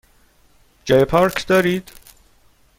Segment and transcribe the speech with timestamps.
[0.85, 1.91] جای پارک دارید؟